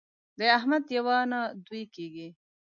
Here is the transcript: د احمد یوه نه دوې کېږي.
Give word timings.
د 0.39 0.41
احمد 0.57 0.83
یوه 0.97 1.17
نه 1.31 1.39
دوې 1.65 1.83
کېږي. 1.95 2.27